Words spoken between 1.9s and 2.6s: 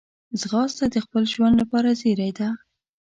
زېری ده